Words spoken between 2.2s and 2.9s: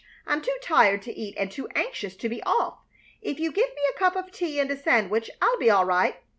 be off.